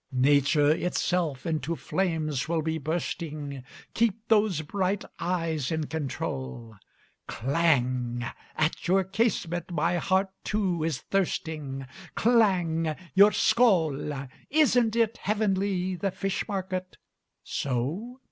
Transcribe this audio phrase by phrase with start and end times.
[0.11, 3.63] Nature itself into flames will be bursting;
[3.93, 6.75] Keep those bright eyes in control!
[7.27, 8.25] Klang!
[8.55, 11.85] at your casement my heart, too, is thirsting.
[12.15, 12.95] Klang!
[13.13, 14.27] Your Skål!
[14.49, 16.97] Isn't it heavenly the fish market?
[17.43, 18.19] So?